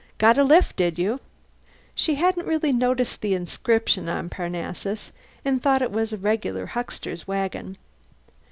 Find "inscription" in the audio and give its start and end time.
3.35-4.09